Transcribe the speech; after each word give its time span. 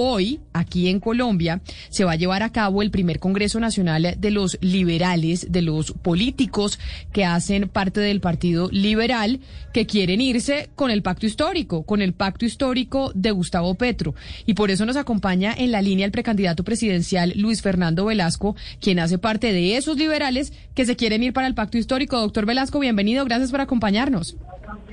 Hoy, 0.00 0.38
aquí 0.52 0.86
en 0.86 1.00
Colombia, 1.00 1.60
se 1.88 2.04
va 2.04 2.12
a 2.12 2.14
llevar 2.14 2.44
a 2.44 2.52
cabo 2.52 2.82
el 2.82 2.92
primer 2.92 3.18
Congreso 3.18 3.58
Nacional 3.58 4.14
de 4.16 4.30
los 4.30 4.56
Liberales, 4.60 5.50
de 5.50 5.60
los 5.60 5.90
políticos 5.90 6.78
que 7.12 7.24
hacen 7.24 7.68
parte 7.68 7.98
del 7.98 8.20
Partido 8.20 8.68
Liberal, 8.70 9.40
que 9.74 9.86
quieren 9.86 10.20
irse 10.20 10.70
con 10.76 10.92
el 10.92 11.02
pacto 11.02 11.26
histórico, 11.26 11.82
con 11.82 12.00
el 12.00 12.12
pacto 12.12 12.44
histórico 12.44 13.10
de 13.16 13.32
Gustavo 13.32 13.74
Petro. 13.74 14.14
Y 14.46 14.54
por 14.54 14.70
eso 14.70 14.86
nos 14.86 14.96
acompaña 14.96 15.52
en 15.52 15.72
la 15.72 15.82
línea 15.82 16.06
el 16.06 16.12
precandidato 16.12 16.62
presidencial 16.62 17.32
Luis 17.34 17.60
Fernando 17.60 18.04
Velasco, 18.04 18.54
quien 18.80 19.00
hace 19.00 19.18
parte 19.18 19.52
de 19.52 19.76
esos 19.76 19.96
liberales 19.96 20.52
que 20.76 20.86
se 20.86 20.94
quieren 20.94 21.24
ir 21.24 21.32
para 21.32 21.48
el 21.48 21.56
pacto 21.56 21.76
histórico. 21.76 22.20
Doctor 22.20 22.46
Velasco, 22.46 22.78
bienvenido, 22.78 23.24
gracias 23.24 23.50
por 23.50 23.62
acompañarnos. 23.62 24.36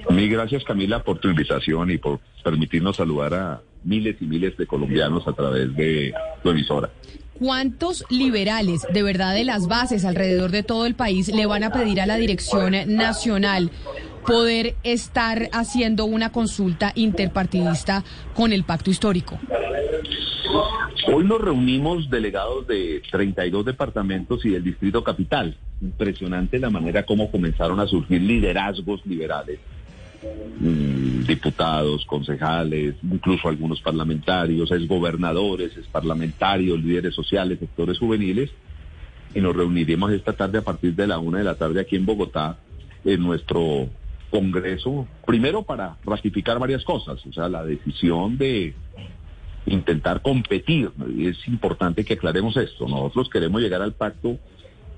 Mil 0.09 0.31
gracias 0.31 0.63
Camila 0.63 1.03
por 1.03 1.19
tu 1.19 1.29
invitación 1.29 1.91
y 1.91 1.99
por 1.99 2.21
permitirnos 2.43 2.95
saludar 2.95 3.33
a 3.35 3.61
miles 3.85 4.17
y 4.19 4.25
miles 4.25 4.57
de 4.57 4.67
colombianos 4.67 5.27
a 5.27 5.33
través 5.33 5.73
de 5.75 6.13
tu 6.43 6.49
emisora. 6.49 6.89
¿Cuántos 7.37 8.05
liberales 8.09 8.87
de 8.93 9.03
verdad 9.03 9.33
de 9.33 9.43
las 9.43 9.67
bases 9.67 10.05
alrededor 10.05 10.51
de 10.51 10.63
todo 10.63 10.85
el 10.85 10.95
país 10.95 11.27
le 11.27 11.45
van 11.45 11.63
a 11.63 11.71
pedir 11.71 11.99
a 11.99 12.05
la 12.05 12.15
dirección 12.15 12.73
nacional 12.87 13.71
poder 14.25 14.75
estar 14.83 15.49
haciendo 15.51 16.05
una 16.05 16.31
consulta 16.31 16.93
interpartidista 16.95 18.03
con 18.33 18.53
el 18.53 18.63
pacto 18.63 18.89
histórico? 18.89 19.37
Hoy 21.13 21.25
nos 21.25 21.41
reunimos 21.41 22.09
delegados 22.09 22.65
de 22.67 23.01
32 23.11 23.65
departamentos 23.65 24.45
y 24.45 24.49
del 24.49 24.63
Distrito 24.63 25.03
Capital. 25.03 25.57
Impresionante 25.81 26.57
la 26.57 26.69
manera 26.69 27.05
como 27.05 27.29
comenzaron 27.29 27.79
a 27.81 27.87
surgir 27.87 28.21
liderazgos 28.21 29.05
liberales 29.05 29.59
diputados, 31.27 32.05
concejales, 32.05 32.95
incluso 33.03 33.49
algunos 33.49 33.81
parlamentarios, 33.81 34.71
es 34.71 34.87
gobernadores, 34.87 35.75
es 35.75 35.85
parlamentarios, 35.87 36.81
líderes 36.81 37.13
sociales, 37.13 37.59
sectores 37.59 37.99
juveniles, 37.99 38.51
y 39.33 39.41
nos 39.41 39.55
reuniremos 39.55 40.11
esta 40.11 40.33
tarde 40.33 40.59
a 40.59 40.63
partir 40.63 40.95
de 40.95 41.07
la 41.07 41.19
una 41.19 41.39
de 41.39 41.43
la 41.43 41.55
tarde 41.55 41.81
aquí 41.81 41.95
en 41.95 42.05
Bogotá 42.05 42.57
en 43.03 43.21
nuestro 43.21 43.89
Congreso, 44.31 45.07
primero 45.25 45.63
para 45.63 45.97
ratificar 46.03 46.59
varias 46.59 46.83
cosas, 46.83 47.25
o 47.25 47.31
sea, 47.31 47.47
la 47.47 47.63
decisión 47.63 48.37
de 48.37 48.73
intentar 49.65 50.21
competir. 50.21 50.91
Es 51.19 51.47
importante 51.47 52.03
que 52.03 52.13
aclaremos 52.13 52.57
esto. 52.57 52.87
Nosotros 52.87 53.29
queremos 53.29 53.61
llegar 53.61 53.81
al 53.81 53.93
pacto 53.93 54.37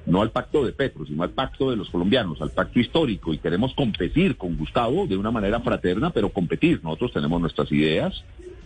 no 0.07 0.21
al 0.21 0.31
pacto 0.31 0.65
de 0.65 0.71
Petro, 0.71 1.05
sino 1.05 1.23
al 1.23 1.31
pacto 1.31 1.69
de 1.69 1.75
los 1.75 1.89
colombianos, 1.89 2.41
al 2.41 2.51
pacto 2.51 2.79
histórico, 2.79 3.33
y 3.33 3.39
queremos 3.39 3.73
competir 3.73 4.37
con 4.37 4.55
Gustavo 4.55 5.05
de 5.05 5.17
una 5.17 5.31
manera 5.31 5.59
fraterna, 5.59 6.11
pero 6.11 6.29
competir. 6.29 6.79
Nosotros 6.81 7.11
tenemos 7.11 7.41
nuestras 7.41 7.69
ideas, 7.73 8.23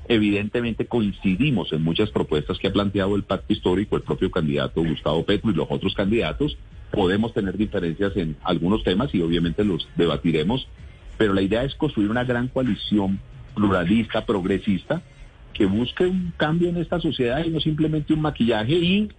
evidentemente 0.07 0.85
coincidimos 0.85 1.73
en 1.73 1.83
muchas 1.83 2.11
propuestas 2.11 2.59
que 2.59 2.67
ha 2.67 2.73
planteado 2.73 3.15
el 3.15 3.23
pacto 3.23 3.51
histórico, 3.51 3.95
el 3.95 4.03
propio 4.03 4.29
candidato 4.29 4.83
Gustavo 4.83 5.25
Petro 5.25 5.49
y 5.49 5.55
los 5.55 5.67
otros 5.69 5.95
candidatos. 5.95 6.57
Podemos 6.91 7.33
tener 7.33 7.57
diferencias 7.57 8.15
en 8.17 8.37
algunos 8.43 8.83
temas 8.83 9.13
y 9.15 9.21
obviamente 9.21 9.63
los 9.63 9.87
debatiremos, 9.95 10.67
pero 11.17 11.33
la 11.33 11.41
idea 11.41 11.63
es 11.63 11.73
construir 11.73 12.11
una 12.11 12.23
gran 12.23 12.49
coalición 12.49 13.19
pluralista, 13.55 14.25
progresista, 14.25 15.01
que 15.53 15.65
busque 15.65 16.05
un 16.05 16.33
cambio 16.37 16.69
en 16.69 16.77
esta 16.77 16.99
sociedad 16.99 17.43
y 17.43 17.49
no 17.49 17.59
simplemente 17.59 18.13
un 18.13 18.21
maquillaje 18.21 18.73
y 18.73 19.09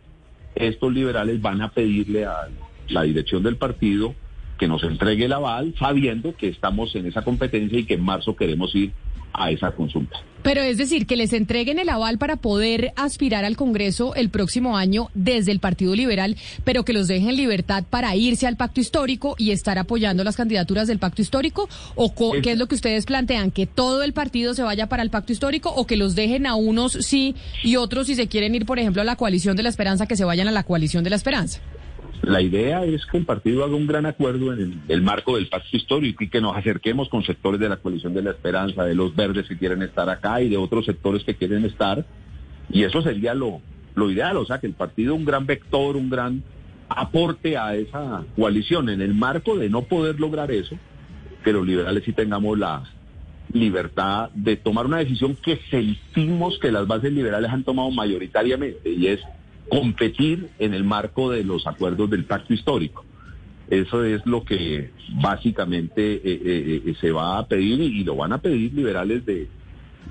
estos 0.55 0.93
liberales 0.93 1.41
van 1.41 1.63
a 1.63 1.71
pedirle 1.71 2.25
a 2.25 2.49
la 2.89 3.03
dirección 3.03 3.43
del 3.43 3.57
partido 3.57 4.15
que 4.59 4.69
nos 4.69 4.83
entregue 4.85 5.25
el 5.25 5.33
aval, 5.33 5.75
sabiendo 5.79 6.37
que 6.37 6.49
estamos 6.49 6.95
en 6.95 7.07
esa 7.07 7.23
competencia 7.23 7.79
y 7.79 7.85
que 7.85 7.95
en 7.95 8.05
marzo 8.05 8.37
queremos 8.37 8.75
ir 8.75 8.93
a 9.33 9.51
esa 9.51 9.71
consulta. 9.73 10.19
Pero 10.43 10.61
es 10.61 10.77
decir, 10.77 11.07
que 11.07 11.17
les 11.17 11.33
entreguen 11.33 11.79
el 11.79 11.89
aval 11.89 12.19
para 12.19 12.37
poder 12.37 12.93
aspirar 12.97 13.45
al 13.45 13.57
Congreso 13.57 14.15
el 14.17 14.29
próximo 14.29 14.77
año 14.77 15.09
desde 15.15 15.53
el 15.53 15.61
Partido 15.61 15.95
Liberal, 15.95 16.37
pero 16.65 16.85
que 16.85 16.93
los 16.93 17.07
dejen 17.07 17.37
libertad 17.37 17.85
para 17.89 18.17
irse 18.17 18.49
al 18.49 18.57
pacto 18.57 18.81
histórico 18.81 19.37
y 19.39 19.53
estar 19.53 19.79
apoyando 19.79 20.25
las 20.25 20.37
candidaturas 20.37 20.89
del 20.89 20.99
pacto 20.99 21.23
histórico? 21.23 21.69
¿O 21.95 22.13
qué 22.43 22.53
es 22.53 22.59
lo 22.59 22.67
que 22.67 22.75
ustedes 22.75 23.07
plantean? 23.07 23.53
¿Que 23.53 23.67
todo 23.67 24.03
el 24.03 24.13
partido 24.13 24.55
se 24.55 24.65
vaya 24.65 24.89
para 24.89 25.05
el 25.05 25.11
pacto 25.11 25.33
histórico 25.33 25.73
o 25.75 25.87
que 25.87 25.97
los 25.97 26.17
dejen 26.17 26.47
a 26.47 26.57
unos 26.57 26.93
sí 26.93 27.37
y 27.63 27.77
otros 27.77 28.09
si 28.09 28.17
se 28.17 28.27
quieren 28.27 28.55
ir, 28.57 28.67
por 28.67 28.81
ejemplo, 28.81 29.03
a 29.03 29.05
la 29.05 29.17
coalición 29.17 29.57
de 29.57 29.63
la 29.63 29.69
esperanza, 29.69 30.07
que 30.07 30.17
se 30.17 30.25
vayan 30.25 30.49
a 30.49 30.53
la 30.53 30.65
coalición 30.65 31.05
de 31.05 31.11
la 31.11 31.17
esperanza? 31.17 31.61
La 32.23 32.41
idea 32.41 32.85
es 32.85 33.05
que 33.07 33.19
el 33.19 33.25
partido 33.25 33.65
haga 33.65 33.75
un 33.75 33.89
gran 33.89 34.07
acuerdo 34.07 34.53
en 34.53 34.81
el, 34.87 35.03
marco 35.03 35.35
del 35.35 35.49
pacto 35.49 35.77
histórico 35.77 36.23
y 36.23 36.29
que 36.29 36.41
nos 36.41 36.57
acerquemos 36.57 37.09
con 37.09 37.25
sectores 37.25 37.59
de 37.59 37.69
la 37.69 37.79
coalición 37.79 38.15
de 38.15 38.23
la 38.23 38.31
esperanza, 38.31 38.85
de 38.85 38.95
los 38.95 39.15
verdes 39.17 39.49
que 39.49 39.59
quieren 39.59 39.83
estar 39.83 40.09
acá 40.09 40.41
y 40.41 40.49
de 40.49 40.57
otros 40.57 40.85
sectores 40.85 41.25
que 41.25 41.35
quieren 41.35 41.65
estar. 41.65 42.07
Y 42.71 42.85
eso 42.85 43.03
sería 43.03 43.35
lo, 43.35 43.61
lo 43.97 44.09
ideal, 44.09 44.37
o 44.37 44.47
sea, 44.47 44.61
que 44.61 44.69
el 44.69 44.75
partido 44.75 45.17
un 45.17 45.25
gran 45.25 45.47
vector, 45.47 45.97
un 45.97 46.11
gran 46.11 46.45
aporte 46.89 47.57
a 47.57 47.75
esa 47.75 48.25
coalición. 48.37 48.89
En 48.89 49.01
el 49.01 49.15
marco 49.15 49.57
de 49.57 49.69
no 49.69 49.83
poder 49.83 50.21
lograr 50.21 50.53
eso, 50.53 50.77
que 51.43 51.53
los 51.53 51.67
liberales 51.67 52.05
sí 52.05 52.13
tengamos 52.13 52.57
la 52.57 52.85
libertad 53.53 54.31
de 54.31 54.57
tomar 54.57 54.87
una 54.87 54.99
decisión 54.99 55.37
que 55.37 55.59
sentimos 55.71 56.59
que 56.61 56.71
las 56.71 56.87
bases 56.87 57.13
liberales 57.13 57.51
han 57.51 57.65
tomado 57.65 57.91
mayoritariamente 57.91 58.89
y 58.89 59.09
es 59.09 59.21
competir 59.69 60.51
en 60.59 60.75
el 60.75 60.85
marco 60.85 61.31
de 61.31 61.45
los 61.45 61.67
acuerdos 61.67 62.11
del 62.11 62.25
pacto 62.25 62.53
histórico. 62.55 63.05
Eso 63.69 64.05
es 64.05 64.25
lo 64.27 64.45
que 64.45 64.91
básicamente 65.23 66.15
eh, 66.15 66.21
eh, 66.25 66.83
eh, 66.87 66.95
se 67.01 67.11
va 67.11 67.39
a 67.39 67.47
pedir 67.47 67.81
y, 67.81 68.05
lo 68.05 68.17
van 68.17 68.33
a 68.33 68.39
pedir 68.39 68.75
liberales 68.75 69.25
de, 69.25 69.49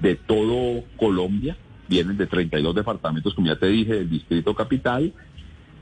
de 0.02 0.16
todo 0.16 0.84
Colombia. 0.98 1.58
Vienen 1.88 2.18
de 2.18 2.26
32 2.26 2.74
departamentos, 2.74 3.34
como 3.34 3.48
ya 3.48 3.58
te 3.58 3.68
dije, 3.68 3.94
del 3.94 4.10
Distrito 4.10 4.56
Capital. 4.56 5.14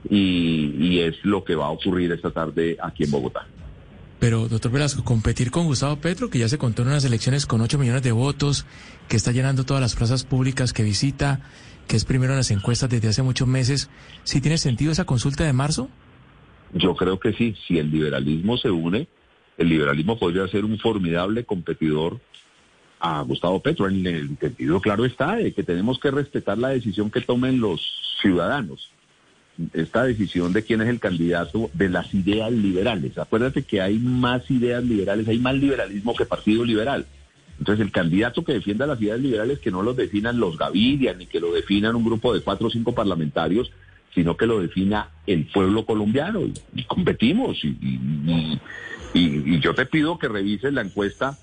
Y, 0.09 0.75
y 0.77 0.99
es 0.99 1.23
lo 1.23 1.43
que 1.43 1.55
va 1.55 1.67
a 1.67 1.71
ocurrir 1.71 2.11
esta 2.11 2.31
tarde 2.31 2.77
aquí 2.81 3.03
en 3.03 3.11
Bogotá. 3.11 3.47
Pero, 4.19 4.49
doctor 4.49 4.71
Velasco, 4.71 5.03
competir 5.03 5.49
con 5.49 5.65
Gustavo 5.65 5.95
Petro, 5.95 6.29
que 6.29 6.39
ya 6.39 6.49
se 6.49 6.57
contó 6.57 6.81
en 6.81 6.89
unas 6.89 7.05
elecciones 7.05 7.45
con 7.45 7.61
8 7.61 7.77
millones 7.77 8.03
de 8.03 8.11
votos, 8.11 8.65
que 9.07 9.15
está 9.15 9.31
llenando 9.31 9.65
todas 9.65 9.81
las 9.81 9.95
plazas 9.95 10.25
públicas 10.25 10.73
que 10.73 10.83
visita, 10.83 11.39
que 11.89 11.97
es 11.97 12.05
primero 12.05 12.33
en 12.33 12.37
las 12.37 12.51
encuestas 12.51 12.87
desde 12.87 13.07
hace 13.07 13.23
muchos 13.23 13.47
meses, 13.47 13.89
¿sí 14.23 14.39
tiene 14.41 14.59
sentido 14.59 14.91
esa 14.91 15.05
consulta 15.05 15.43
de 15.43 15.53
marzo? 15.53 15.89
Yo 16.71 16.95
creo 16.95 17.19
que 17.19 17.33
sí. 17.33 17.55
Si 17.67 17.79
el 17.79 17.89
liberalismo 17.89 18.57
se 18.57 18.69
une, 18.69 19.07
el 19.57 19.69
liberalismo 19.69 20.17
podría 20.19 20.47
ser 20.47 20.65
un 20.65 20.77
formidable 20.77 21.45
competidor 21.45 22.21
a 22.99 23.21
Gustavo 23.21 23.59
Petro. 23.59 23.89
En 23.89 24.05
el 24.05 24.37
sentido 24.37 24.79
claro 24.79 25.03
está 25.03 25.37
de 25.37 25.51
que 25.51 25.63
tenemos 25.63 25.97
que 25.99 26.11
respetar 26.11 26.59
la 26.59 26.69
decisión 26.69 27.09
que 27.09 27.21
tomen 27.21 27.59
los 27.59 27.81
ciudadanos. 28.21 28.91
Esta 29.73 30.03
decisión 30.03 30.53
de 30.53 30.61
quién 30.61 30.81
es 30.81 30.89
el 30.89 30.99
candidato 30.99 31.71
de 31.73 31.89
las 31.89 32.13
ideas 32.13 32.51
liberales. 32.51 33.17
Acuérdate 33.17 33.63
que 33.63 33.81
hay 33.81 33.97
más 33.97 34.49
ideas 34.51 34.83
liberales, 34.83 35.27
hay 35.27 35.39
más 35.39 35.55
liberalismo 35.55 36.15
que 36.15 36.25
partido 36.25 36.63
liberal. 36.63 37.07
Entonces, 37.59 37.85
el 37.85 37.91
candidato 37.91 38.43
que 38.43 38.53
defienda 38.53 38.87
las 38.87 39.01
ideas 39.01 39.19
liberales, 39.19 39.59
que 39.59 39.69
no 39.69 39.83
los 39.83 39.95
definan 39.95 40.39
los 40.39 40.57
Gaviria, 40.57 41.13
ni 41.13 41.25
que 41.25 41.41
lo 41.41 41.51
definan 41.53 41.95
un 41.95 42.05
grupo 42.05 42.33
de 42.33 42.41
cuatro 42.41 42.67
o 42.67 42.69
cinco 42.69 42.93
parlamentarios, 42.93 43.69
sino 44.15 44.37
que 44.37 44.47
lo 44.47 44.61
defina 44.61 45.09
el 45.27 45.45
pueblo 45.45 45.85
colombiano. 45.85 46.41
Y, 46.73 46.83
competimos. 46.83 47.57
Y, 47.63 49.59
yo 49.59 49.75
te 49.75 49.85
pido 49.85 50.17
que 50.17 50.29
revises 50.29 50.71
la 50.71 50.81
encuesta 50.81 51.37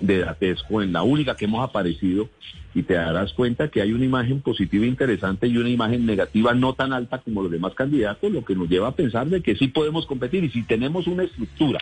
de 0.00 0.18
Datesco, 0.20 0.82
en 0.82 0.92
la 0.92 1.02
única 1.02 1.36
que 1.36 1.44
hemos 1.44 1.62
aparecido, 1.62 2.30
y 2.74 2.82
te 2.82 2.94
darás 2.94 3.34
cuenta 3.34 3.68
que 3.68 3.82
hay 3.82 3.92
una 3.92 4.06
imagen 4.06 4.40
positiva 4.40 4.86
interesante 4.86 5.46
y 5.46 5.58
una 5.58 5.68
imagen 5.68 6.06
negativa 6.06 6.54
no 6.54 6.72
tan 6.72 6.94
alta 6.94 7.18
como 7.18 7.42
los 7.42 7.52
demás 7.52 7.74
candidatos, 7.74 8.32
lo 8.32 8.46
que 8.46 8.54
nos 8.54 8.70
lleva 8.70 8.88
a 8.88 8.96
pensar 8.96 9.28
de 9.28 9.42
que 9.42 9.56
sí 9.56 9.68
podemos 9.68 10.06
competir. 10.06 10.42
Y 10.42 10.50
si 10.50 10.62
tenemos 10.62 11.06
una 11.06 11.24
estructura 11.24 11.80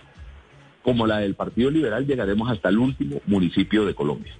como 0.82 1.06
la 1.06 1.18
del 1.18 1.34
Partido 1.34 1.70
Liberal, 1.70 2.06
llegaremos 2.06 2.50
hasta 2.50 2.68
el 2.68 2.78
último 2.78 3.20
municipio 3.26 3.84
de 3.84 3.94
Colombia. 3.94 4.34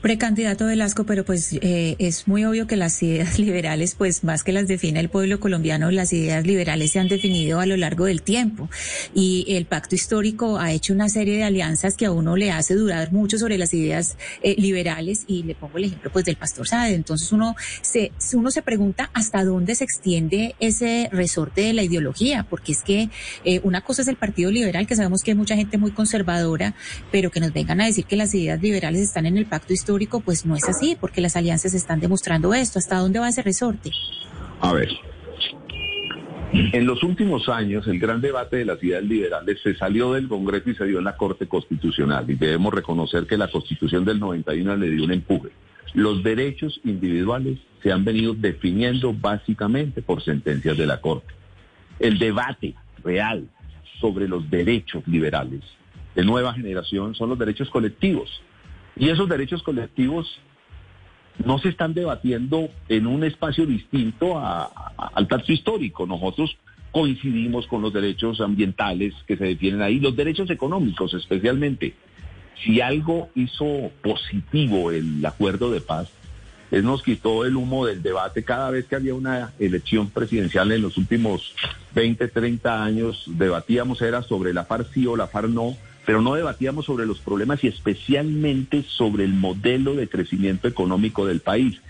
Precandidato 0.00 0.66
Velasco, 0.66 1.04
pero 1.04 1.24
pues 1.24 1.52
eh, 1.60 1.96
es 1.98 2.28
muy 2.28 2.44
obvio 2.44 2.66
que 2.66 2.76
las 2.76 3.02
ideas 3.02 3.38
liberales, 3.38 3.94
pues 3.94 4.24
más 4.24 4.44
que 4.44 4.52
las 4.52 4.68
define 4.68 5.00
el 5.00 5.08
pueblo 5.08 5.40
colombiano, 5.40 5.90
las 5.90 6.12
ideas 6.12 6.46
liberales 6.46 6.92
se 6.92 6.98
han 6.98 7.08
definido 7.08 7.60
a 7.60 7.66
lo 7.66 7.76
largo 7.76 8.06
del 8.06 8.22
tiempo. 8.22 8.68
Y 9.14 9.46
el 9.48 9.66
pacto 9.66 9.94
histórico 9.94 10.58
ha 10.58 10.72
hecho 10.72 10.92
una 10.92 11.08
serie 11.08 11.36
de 11.36 11.44
alianzas 11.44 11.96
que 11.96 12.06
a 12.06 12.10
uno 12.10 12.36
le 12.36 12.50
hace 12.50 12.74
dudar 12.74 13.12
mucho 13.12 13.38
sobre 13.38 13.58
las 13.58 13.74
ideas 13.74 14.16
eh, 14.42 14.54
liberales. 14.58 15.24
Y 15.26 15.42
le 15.42 15.54
pongo 15.54 15.78
el 15.78 15.84
ejemplo 15.84 16.10
pues 16.12 16.24
del 16.24 16.36
Pastor 16.36 16.68
Sade. 16.68 16.94
Entonces 16.94 17.32
uno 17.32 17.54
se, 17.82 18.12
uno 18.34 18.50
se 18.50 18.62
pregunta 18.62 19.10
hasta 19.12 19.44
dónde 19.44 19.74
se 19.74 19.84
extiende 19.84 20.54
ese 20.60 21.08
resorte 21.12 21.62
de 21.62 21.72
la 21.72 21.82
ideología, 21.82 22.46
porque 22.48 22.72
es 22.72 22.82
que 22.82 23.10
eh, 23.44 23.60
una 23.62 23.82
cosa 23.82 24.02
es 24.02 24.08
el 24.08 24.16
Partido 24.16 24.50
Liberal, 24.50 24.86
que 24.86 24.96
sabemos 24.96 25.22
que 25.22 25.32
hay 25.32 25.36
mucha 25.36 25.56
gente 25.56 25.78
muy 25.78 25.90
conservadora, 25.92 26.74
pero 27.10 27.30
que 27.30 27.40
nos 27.40 27.52
vengan 27.52 27.80
a 27.80 27.86
decir 27.86 28.04
que 28.04 28.16
las 28.16 28.34
ideas 28.34 28.60
liberales 28.60 29.02
están 29.02 29.26
en 29.26 29.36
el 29.36 29.46
pacto 29.46 29.67
histórico, 29.72 30.20
pues 30.20 30.46
no 30.46 30.56
es 30.56 30.68
así, 30.68 30.96
porque 30.98 31.20
las 31.20 31.36
alianzas 31.36 31.74
están 31.74 32.00
demostrando 32.00 32.54
esto. 32.54 32.78
¿Hasta 32.78 32.98
dónde 32.98 33.18
va 33.18 33.28
ese 33.28 33.42
resorte? 33.42 33.90
A 34.60 34.72
ver. 34.72 34.88
En 36.52 36.86
los 36.86 37.02
últimos 37.02 37.48
años, 37.48 37.86
el 37.86 37.98
gran 37.98 38.22
debate 38.22 38.56
de 38.56 38.64
las 38.64 38.82
ideas 38.82 39.02
liberales 39.02 39.58
se 39.62 39.74
salió 39.74 40.14
del 40.14 40.28
Congreso 40.28 40.70
y 40.70 40.74
se 40.74 40.86
dio 40.86 40.98
en 40.98 41.04
la 41.04 41.16
Corte 41.16 41.46
Constitucional. 41.46 42.28
Y 42.30 42.36
debemos 42.36 42.72
reconocer 42.72 43.26
que 43.26 43.36
la 43.36 43.50
Constitución 43.50 44.04
del 44.04 44.18
91 44.18 44.76
le 44.76 44.90
dio 44.90 45.04
un 45.04 45.12
empuje. 45.12 45.50
Los 45.92 46.22
derechos 46.22 46.80
individuales 46.84 47.58
se 47.82 47.92
han 47.92 48.04
venido 48.04 48.34
definiendo 48.34 49.12
básicamente 49.12 50.00
por 50.00 50.22
sentencias 50.22 50.76
de 50.76 50.86
la 50.86 51.00
Corte. 51.00 51.34
El 51.98 52.18
debate 52.18 52.74
real 53.04 53.48
sobre 54.00 54.26
los 54.26 54.48
derechos 54.50 55.06
liberales 55.06 55.60
de 56.14 56.24
nueva 56.24 56.52
generación 56.54 57.14
son 57.14 57.28
los 57.28 57.38
derechos 57.38 57.70
colectivos. 57.70 58.42
Y 58.98 59.08
esos 59.08 59.28
derechos 59.28 59.62
colectivos 59.62 60.40
no 61.44 61.58
se 61.58 61.68
están 61.68 61.94
debatiendo 61.94 62.68
en 62.88 63.06
un 63.06 63.22
espacio 63.24 63.64
distinto 63.64 64.38
al 64.38 65.26
pacto 65.28 65.52
histórico. 65.52 66.06
Nosotros 66.06 66.56
coincidimos 66.90 67.66
con 67.66 67.82
los 67.82 67.92
derechos 67.92 68.40
ambientales 68.40 69.14
que 69.26 69.36
se 69.36 69.44
defienden 69.44 69.82
ahí, 69.82 70.00
los 70.00 70.16
derechos 70.16 70.50
económicos 70.50 71.14
especialmente. 71.14 71.94
Si 72.64 72.80
algo 72.80 73.28
hizo 73.36 73.92
positivo 74.02 74.90
el 74.90 75.24
acuerdo 75.24 75.70
de 75.70 75.80
paz, 75.80 76.10
es 76.70 76.82
nos 76.82 77.02
quitó 77.02 77.44
el 77.44 77.56
humo 77.56 77.86
del 77.86 78.02
debate 78.02 78.44
cada 78.44 78.70
vez 78.70 78.86
que 78.86 78.96
había 78.96 79.14
una 79.14 79.52
elección 79.58 80.10
presidencial 80.10 80.70
en 80.72 80.82
los 80.82 80.98
últimos 80.98 81.54
20, 81.94 82.28
30 82.28 82.84
años, 82.84 83.24
debatíamos 83.26 84.02
era 84.02 84.22
sobre 84.22 84.52
la 84.52 84.64
FARC 84.64 84.92
sí 84.92 85.06
o 85.06 85.16
la 85.16 85.28
FARC 85.28 85.48
no, 85.48 85.76
pero 86.08 86.22
no 86.22 86.32
debatíamos 86.32 86.86
sobre 86.86 87.04
los 87.04 87.18
problemas 87.18 87.62
y 87.62 87.66
especialmente 87.66 88.82
sobre 88.82 89.24
el 89.24 89.34
modelo 89.34 89.92
de 89.92 90.08
crecimiento 90.08 90.66
económico 90.66 91.26
del 91.26 91.40
país. 91.40 91.82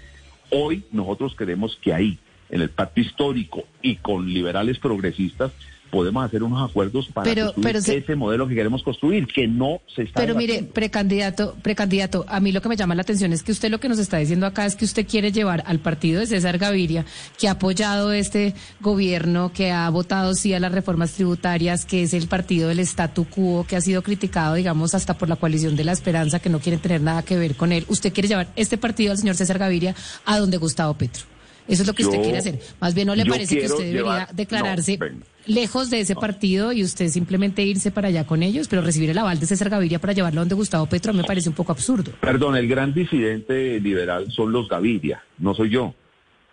Hoy 0.50 0.82
nosotros 0.91 1.37
creemos 1.37 1.79
que 1.81 1.94
ahí, 1.94 2.19
en 2.50 2.61
el 2.61 2.69
pacto 2.69 3.00
histórico 3.00 3.62
y 3.81 3.94
con 3.94 4.29
liberales 4.29 4.81
progresistas, 4.81 5.53
podemos 5.90 6.25
hacer 6.25 6.43
unos 6.43 6.69
acuerdos 6.69 7.08
para 7.08 7.35
construir 7.52 7.99
ese 7.99 8.17
modelo 8.17 8.46
que 8.49 8.55
queremos 8.55 8.82
construir, 8.82 9.26
que 9.26 9.46
no 9.46 9.81
se 9.94 10.02
está. 10.02 10.20
Pero 10.20 10.35
mire, 10.35 10.62
precandidato, 10.62 11.55
precandidato, 11.62 12.25
a 12.29 12.40
mí 12.40 12.52
lo 12.52 12.61
que 12.61 12.69
me 12.69 12.76
llama 12.76 12.94
la 12.94 13.02
atención 13.02 13.32
es 13.32 13.43
que 13.43 13.52
usted 13.52 13.70
lo 13.70 13.81
que 13.81 13.88
nos 13.88 13.99
está 13.99 14.19
diciendo 14.19 14.46
acá 14.46 14.67
es 14.67 14.76
que 14.76 14.85
usted 14.85 15.06
quiere 15.06 15.32
llevar 15.32 15.62
al 15.67 15.81
partido 15.81 16.20
de 16.20 16.26
César 16.26 16.58
Gaviria, 16.58 17.05
que 17.38 17.49
ha 17.49 17.52
apoyado 17.52 18.12
este 18.12 18.55
gobierno, 18.81 19.52
que 19.52 19.70
ha 19.70 19.88
votado 19.90 20.35
sí 20.35 20.55
a 20.55 20.61
las 20.61 20.73
reformas 20.73 21.12
tributarias, 21.12 21.85
que 21.85 22.02
es 22.02 22.14
el 22.14 22.29
partido 22.29 22.69
del 22.69 22.81
statu 22.81 23.25
quo, 23.25 23.64
que 23.69 23.76
ha 23.76 23.81
sido 23.81 24.02
criticado, 24.02 24.55
digamos, 24.55 24.94
hasta 24.94 25.17
por 25.17 25.29
la 25.29 25.37
coalición 25.37 25.76
de 25.76 25.85
la 25.85 25.93
esperanza, 25.93 26.38
que 26.38 26.50
no 26.50 26.61
quiere 26.61 26.79
tener 26.79 27.00
nada 27.00 27.23
que 27.23 27.37
ver 27.37 27.56
con 27.56 27.73
él. 27.73 27.85
Usted 27.88 28.12
quiere 28.12 28.29
llevar 28.29 28.49
este 28.56 28.79
partido 28.79 29.12
al 29.12 29.19
señor 29.19 29.37
César 29.37 29.58
Gaviria 29.58 29.94
a 30.25 30.38
donde 30.38 30.56
Gustavo 30.56 30.94
Petro. 30.94 31.38
Eso 31.69 31.82
es 31.82 31.87
lo 31.87 31.94
que 31.94 32.05
usted 32.05 32.23
quiere 32.23 32.38
hacer. 32.38 32.59
Más 32.81 32.94
bien, 32.94 33.06
¿no 33.06 33.15
le 33.15 33.26
parece 33.26 33.59
que 33.59 33.67
usted 33.67 33.93
debería 33.93 34.29
declararse 34.32 34.99
lejos 35.47 35.91
de 35.91 36.00
ese 36.00 36.15
partido 36.15 36.73
y 36.73 36.82
usted 36.82 37.09
simplemente 37.09 37.62
irse 37.62 37.91
para 37.91 38.09
allá 38.09 38.26
con 38.26 38.43
ellos, 38.43 38.69
pero 38.69 38.82
recibir 38.82 39.11
el 39.11 39.19
aval 39.19 39.38
de 39.41 39.47
César 39.47 39.70
Gaviria 39.70 39.99
para 39.99 40.12
llevarlo 40.12 40.41
donde 40.41 40.55
Gustavo 40.55 40.87
Petro 40.87 41.12
me 41.12 41.25
parece 41.25 41.49
un 41.49 41.55
poco 41.55 41.73
absurdo? 41.73 42.12
Perdón, 42.20 42.56
el 42.56 42.69
gran 42.69 42.93
disidente 42.93 43.81
liberal 43.81 44.31
son 44.31 44.53
los 44.53 44.69
Gaviria, 44.69 45.23
no 45.38 45.55
soy 45.55 45.70
yo. 45.70 45.94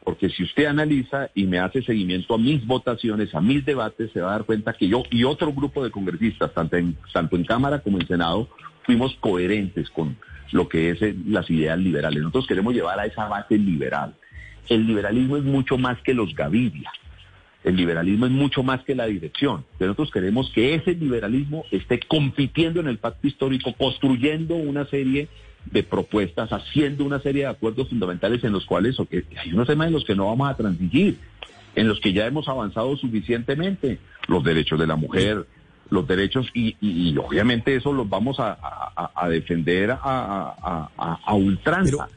Porque 0.04 0.30
si 0.30 0.44
usted 0.44 0.66
analiza 0.66 1.30
y 1.34 1.46
me 1.46 1.58
hace 1.58 1.82
seguimiento 1.82 2.36
a 2.36 2.38
mis 2.38 2.66
votaciones, 2.66 3.34
a 3.34 3.42
mis 3.42 3.66
debates, 3.66 4.12
se 4.12 4.22
va 4.22 4.30
a 4.30 4.32
dar 4.34 4.46
cuenta 4.46 4.74
que 4.74 4.88
yo 4.88 5.04
y 5.10 5.24
otro 5.24 5.52
grupo 5.52 5.84
de 5.84 5.90
congresistas, 5.90 6.54
tanto 6.54 6.78
en, 6.78 6.96
tanto 7.12 7.36
en 7.36 7.44
Cámara 7.44 7.80
como 7.80 8.00
en 8.00 8.08
Senado, 8.08 8.48
fuimos 8.84 9.16
coherentes 9.20 9.90
con 9.90 10.16
lo 10.52 10.70
que 10.70 10.92
es 10.92 11.02
eh, 11.02 11.16
las 11.26 11.50
ideas 11.50 11.80
liberales. 11.80 12.22
Nosotros 12.22 12.46
queremos 12.46 12.76
llevar 12.76 13.00
a 13.00 13.08
esa 13.08 13.28
base 13.28 13.58
liberal 13.58 14.16
el 14.70 14.88
liberalismo 14.88 15.38
es 15.38 15.44
mucho 15.44 15.78
más 15.78 16.02
que 16.02 16.14
los 16.14 16.34
Gaviria. 16.36 16.92
El 17.64 17.76
liberalismo 17.78 18.28
es 18.28 18.32
mucho 18.32 18.62
más 18.62 18.84
que 18.84 18.94
la 18.94 19.08
dirección. 19.08 19.66
Nosotros 19.80 20.12
queremos 20.12 20.52
que 20.52 20.76
ese 20.76 20.94
liberalismo 20.94 21.66
esté 21.72 22.00
compitiendo 22.00 22.80
en 22.80 22.88
el 22.88 23.00
pacto 23.00 23.28
histórico, 23.28 23.74
construyendo 23.74 24.56
una 24.56 24.86
serie 24.86 25.30
de 25.66 25.82
propuestas, 25.82 26.54
haciendo 26.54 27.04
una 27.06 27.20
serie 27.20 27.44
de 27.44 27.48
acuerdos 27.48 27.90
fundamentales 27.90 28.44
en 28.44 28.52
los 28.52 28.66
cuales 28.66 28.98
hay 29.00 29.52
unos 29.52 29.68
temas 29.68 29.88
en 29.88 29.94
los 29.94 30.06
que 30.06 30.16
no 30.16 30.28
vamos 30.28 30.48
a 30.48 30.56
transigir, 30.56 31.18
en 31.74 31.88
los 31.88 32.00
que 32.00 32.14
ya 32.14 32.28
hemos 32.28 32.48
avanzado 32.48 32.96
suficientemente. 32.98 34.00
Los 34.28 34.44
derechos 34.44 34.80
de 34.80 34.86
la 34.86 34.96
mujer, 34.96 35.48
los 35.90 36.08
derechos, 36.08 36.48
y, 36.54 37.18
obviamente 37.18 37.76
eso 37.76 37.94
los 37.94 38.08
vamos 38.08 38.38
a, 38.40 39.28
defender 39.28 39.92
a, 39.92 41.34
ultranza. 41.34 42.10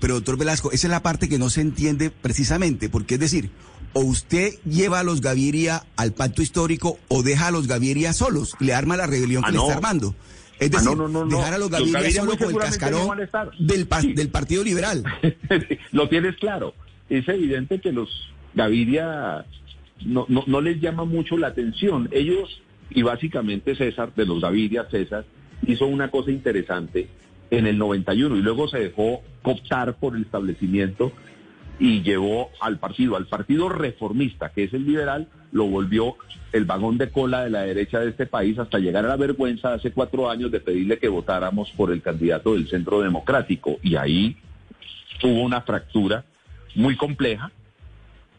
Pero 0.00 0.14
doctor 0.14 0.36
Velasco, 0.36 0.72
esa 0.72 0.86
es 0.86 0.90
la 0.90 1.02
parte 1.02 1.28
que 1.28 1.38
no 1.38 1.50
se 1.50 1.60
entiende 1.60 2.10
precisamente, 2.10 2.88
porque 2.88 3.14
es 3.14 3.20
decir, 3.20 3.50
o 3.92 4.00
usted 4.00 4.54
lleva 4.64 5.00
a 5.00 5.04
los 5.04 5.20
Gaviria 5.20 5.84
al 5.96 6.12
pacto 6.12 6.42
histórico 6.42 6.98
o 7.08 7.22
deja 7.22 7.48
a 7.48 7.50
los 7.50 7.66
Gaviria 7.66 8.12
solos 8.12 8.56
y 8.60 8.66
le 8.66 8.74
arma 8.74 8.96
la 8.96 9.06
rebelión 9.06 9.42
que 9.42 9.50
ah, 9.50 9.52
le 9.52 9.58
está 9.58 9.74
armando. 9.74 10.14
Es 10.58 10.70
ah, 10.74 10.78
decir, 10.78 10.98
dejar 11.28 11.54
a 11.54 11.58
los 11.58 11.70
Gaviria, 11.70 12.10
solos 12.10 12.36
con 12.36 12.50
el 12.50 12.56
cascarón 12.56 13.18
del, 13.58 13.88
del 14.14 14.28
Partido 14.28 14.64
Liberal. 14.64 15.04
Lo 15.92 16.08
tienes 16.08 16.36
claro. 16.36 16.74
Es 17.08 17.28
evidente 17.28 17.80
que 17.80 17.92
los 17.92 18.08
Gaviria 18.54 19.44
no, 20.04 20.24
no, 20.28 20.44
no 20.46 20.60
les 20.60 20.80
llama 20.80 21.04
mucho 21.04 21.36
la 21.36 21.48
atención. 21.48 22.08
Ellos, 22.12 22.62
y 22.90 23.02
básicamente 23.02 23.76
César, 23.76 24.14
de 24.14 24.24
los 24.24 24.40
Gaviria, 24.40 24.86
César, 24.90 25.26
hizo 25.66 25.86
una 25.86 26.10
cosa 26.10 26.30
interesante 26.30 27.08
en 27.58 27.66
el 27.66 27.78
91 27.78 28.36
y 28.36 28.42
luego 28.42 28.68
se 28.68 28.78
dejó 28.78 29.22
cooptar 29.42 29.94
por 29.94 30.16
el 30.16 30.22
establecimiento 30.22 31.12
y 31.78 32.02
llevó 32.02 32.50
al 32.60 32.78
partido, 32.78 33.16
al 33.16 33.26
partido 33.26 33.68
reformista, 33.68 34.50
que 34.50 34.64
es 34.64 34.74
el 34.74 34.86
liberal, 34.86 35.28
lo 35.52 35.66
volvió 35.66 36.16
el 36.52 36.64
vagón 36.64 36.98
de 36.98 37.10
cola 37.10 37.42
de 37.42 37.50
la 37.50 37.62
derecha 37.62 37.98
de 37.98 38.10
este 38.10 38.26
país 38.26 38.58
hasta 38.58 38.78
llegar 38.78 39.04
a 39.04 39.08
la 39.08 39.16
vergüenza 39.16 39.74
hace 39.74 39.90
cuatro 39.90 40.30
años 40.30 40.52
de 40.52 40.60
pedirle 40.60 40.98
que 40.98 41.08
votáramos 41.08 41.70
por 41.72 41.90
el 41.90 42.00
candidato 42.00 42.54
del 42.54 42.68
centro 42.68 43.00
democrático. 43.00 43.78
Y 43.82 43.96
ahí 43.96 44.36
hubo 45.22 45.42
una 45.42 45.62
fractura 45.62 46.24
muy 46.76 46.96
compleja 46.96 47.50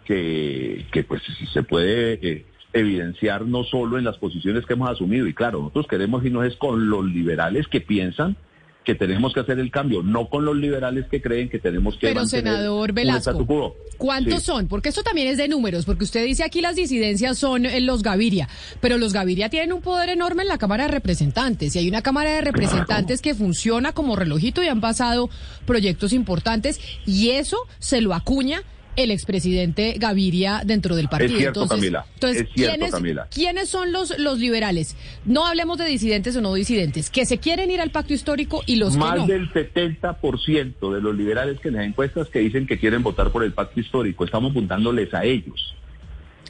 que, 0.06 0.86
que 0.92 1.04
pues 1.04 1.24
se 1.52 1.64
puede 1.64 2.20
eh, 2.22 2.46
evidenciar 2.72 3.46
no 3.46 3.64
solo 3.64 3.98
en 3.98 4.06
las 4.06 4.18
posiciones 4.18 4.66
que 4.66 4.74
hemos 4.74 4.90
asumido. 4.90 5.28
Y 5.28 5.34
claro, 5.34 5.60
nosotros 5.60 5.88
queremos 5.88 6.24
irnos 6.24 6.46
es 6.46 6.56
con 6.56 6.90
los 6.90 7.06
liberales 7.06 7.68
que 7.68 7.82
piensan 7.82 8.38
que 8.86 8.96
tenemos 8.96 9.34
que 9.34 9.42
hacer 9.42 9.60
el 9.60 9.72
cambio, 9.72 10.04
no 10.04 10.30
con 10.30 10.46
los 10.46 10.56
liberales 10.56 11.08
que 11.08 11.22
creen 11.22 11.50
que 11.50 11.60
tenemos 11.60 11.98
que 11.98 12.08
Pero 12.08 12.26
senador 12.26 12.94
Velasco, 12.94 13.76
¿cuántos 13.98 14.44
son? 14.44 14.68
Porque 14.68 14.90
esto 14.90 15.04
también 15.04 15.28
es 15.28 15.38
de 15.38 15.48
números, 15.48 15.86
porque 15.86 16.06
usted 16.06 16.24
dice 16.24 16.44
aquí 16.44 16.62
las 16.62 16.76
disidencias 16.76 17.38
son 17.38 17.66
en 17.66 17.86
los 17.86 18.04
Gaviria, 18.04 18.48
pero 18.80 18.98
los 18.98 19.12
Gaviria 19.12 19.50
tienen 19.50 19.74
un 19.74 19.82
poder 19.82 20.10
enorme 20.10 20.44
en 20.44 20.50
la 20.50 20.58
Cámara 20.58 20.86
de 20.86 20.92
Representantes 20.92 21.76
y 21.76 21.80
hay 21.80 21.90
una 21.90 22.04
Cámara 22.04 22.32
de 22.32 22.42
Representantes 22.42 23.22
que 23.22 23.34
funciona 23.34 23.92
como 23.92 24.16
relojito 24.16 24.64
y 24.64 24.68
han 24.68 24.82
pasado 24.82 25.30
proyectos 25.66 26.14
importantes 26.14 26.80
y 27.06 27.32
eso 27.32 27.58
se 27.80 28.02
lo 28.02 28.14
acuña 28.14 28.62
el 28.96 29.12
expresidente 29.12 29.96
Gaviria 29.98 30.62
dentro 30.66 30.96
del 30.96 31.08
partido. 31.08 31.34
Es 31.34 31.38
cierto, 31.40 31.64
entonces, 31.64 31.78
Camila. 31.78 32.06
Entonces, 32.14 32.48
¿quiénes, 32.54 32.92
Camila. 32.92 33.28
¿quiénes 33.34 33.70
son 33.70 33.92
los, 33.92 34.18
los 34.20 34.40
liberales? 34.40 34.96
No 35.26 35.46
hablemos 35.46 35.78
de 35.78 35.86
disidentes 35.86 36.36
o 36.36 36.42
no 36.42 36.54
disidentes, 36.54 37.10
que 37.10 37.26
se 37.26 37.38
quieren 37.38 37.72
ir 37.72 37.82
al 37.82 37.92
pacto 37.92 38.14
histórico 38.14 38.64
y 38.66 38.78
los 38.78 38.96
Más 38.98 39.14
que 39.14 39.20
no. 39.20 39.28
del 39.28 39.52
70% 39.52 40.94
de 40.94 41.02
los 41.02 41.16
liberales 41.16 41.60
que 41.60 41.70
en 41.70 41.76
las 41.76 41.86
encuestas 41.86 42.30
que 42.30 42.40
dicen 42.40 42.68
que 42.68 42.80
quieren 42.80 43.04
votar 43.04 43.32
por 43.32 43.44
el 43.44 43.54
pacto 43.54 43.80
histórico, 43.80 44.26
estamos 44.26 44.52
apuntándoles 44.52 45.14
a 45.14 45.24
ellos. 45.24 45.76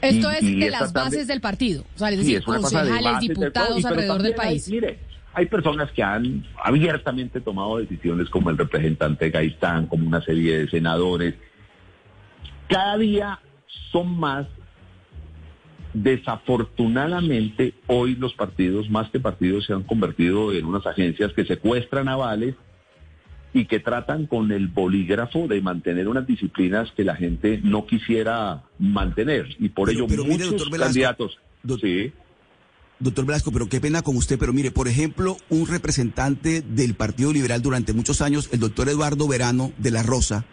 Esto 0.02 0.30
es 0.30 0.42
de 0.42 0.70
las 0.70 0.94
bases 0.94 1.28
del 1.28 1.42
partido, 1.42 1.84
o 1.96 2.00
sea, 2.00 2.10
es 2.10 2.18
decir, 2.18 2.44
concejales, 2.44 3.20
diputados 3.20 3.84
alrededor 3.86 4.22
del 4.22 4.36
país. 4.36 4.70
mire, 4.70 5.00
hay 5.34 5.48
personas 5.48 5.92
que 5.92 6.02
han 6.02 6.46
abiertamente 6.64 7.42
tomado 7.42 7.78
decisiones 7.78 8.30
como 8.30 8.50
el 8.50 8.58
representante 8.58 9.30
Gaitán, 9.30 9.88
como 9.88 10.08
una 10.08 10.22
serie 10.22 10.60
de 10.60 10.70
senadores, 10.70 11.36
cada 12.70 12.98
día 12.98 13.40
son 13.92 14.20
más. 14.20 14.48
Desafortunadamente, 15.94 17.74
hoy 17.88 18.16
los 18.16 18.34
partidos, 18.34 18.90
más 18.90 19.10
que 19.12 19.20
partidos, 19.20 19.66
se 19.66 19.74
han 19.74 19.84
convertido 19.84 20.52
en 20.52 20.66
unas 20.66 20.86
agencias 20.86 21.32
que 21.34 21.46
secuestran 21.46 22.10
avales 22.10 22.56
y 23.54 23.66
que 23.66 23.80
tratan 23.80 24.26
con 24.28 24.52
el 24.52 24.68
bolígrafo 24.68 25.48
de 25.48 25.62
mantener 25.62 26.10
unas 26.10 26.28
disciplinas 26.28 26.92
que 26.92 27.06
la 27.06 27.16
gente 27.16 27.62
no 27.64 27.86
quisiera 27.86 28.64
mantener. 28.78 29.56
Y 29.58 29.70
por 29.70 29.90
ello 29.90 30.08
muchos 30.08 30.70
candidatos... 30.70 31.40
Doctor 32.98 33.26
Velasco, 33.26 33.52
pero 33.52 33.68
qué 33.68 33.82
pena 33.82 34.02
con 34.02 34.16
usted, 34.16 34.40
pero 34.40 34.54
mire, 34.54 34.72
por 34.72 34.88
ejemplo, 34.88 35.38
un 35.50 35.68
representante 35.68 36.62
del 36.62 36.96
Partido 36.96 37.34
Liberal 37.34 37.62
durante 37.62 37.92
muchos 37.92 38.22
años, 38.22 38.50
el 38.54 38.60
doctor 38.60 38.88
Eduardo 38.88 39.28
Verano 39.28 39.74
de 39.78 39.92
la 39.92 40.02
Rosa, 40.02 40.46